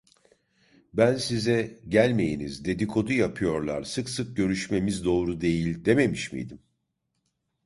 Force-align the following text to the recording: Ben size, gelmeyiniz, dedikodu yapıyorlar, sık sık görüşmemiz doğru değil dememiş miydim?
Ben 0.93 1.15
size, 1.15 1.79
gelmeyiniz, 1.87 2.65
dedikodu 2.65 3.13
yapıyorlar, 3.13 3.83
sık 3.83 4.09
sık 4.09 4.37
görüşmemiz 4.37 5.05
doğru 5.05 5.41
değil 5.41 5.85
dememiş 5.85 6.31
miydim? 6.33 6.59